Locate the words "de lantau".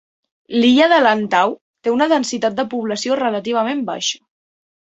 0.93-1.53